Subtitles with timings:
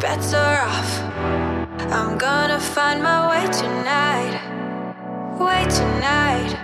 [0.00, 1.00] Bets are off.
[1.92, 4.34] I'm gonna find my way tonight.
[5.38, 6.61] Way tonight.